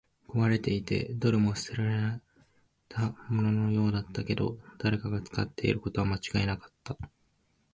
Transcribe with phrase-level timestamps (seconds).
[0.27, 2.19] 壊れていて、どれも捨てられ
[2.89, 6.97] たもののようだったけど、誰かが使っていることは間違いなかった